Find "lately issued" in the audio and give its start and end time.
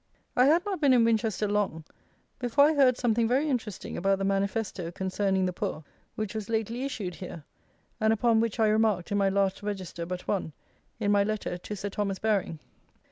6.49-7.13